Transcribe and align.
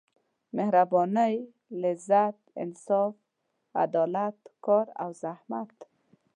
مهربانۍ 0.57 1.35
لذت 1.81 2.37
انصاف 2.63 3.15
عدالت 3.81 4.37
کار 4.65 4.85
او 5.03 5.09
زحمت. 5.23 5.75